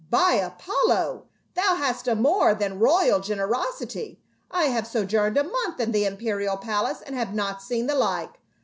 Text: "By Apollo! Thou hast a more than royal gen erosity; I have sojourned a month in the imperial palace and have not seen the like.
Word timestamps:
"By 0.19 0.31
Apollo! 0.31 1.27
Thou 1.53 1.75
hast 1.75 2.07
a 2.07 2.15
more 2.15 2.55
than 2.55 2.79
royal 2.79 3.19
gen 3.19 3.37
erosity; 3.37 4.17
I 4.49 4.63
have 4.63 4.87
sojourned 4.87 5.37
a 5.37 5.43
month 5.43 5.79
in 5.79 5.91
the 5.91 6.05
imperial 6.07 6.57
palace 6.57 7.01
and 7.05 7.15
have 7.15 7.35
not 7.35 7.61
seen 7.61 7.85
the 7.85 7.93
like. 7.93 8.39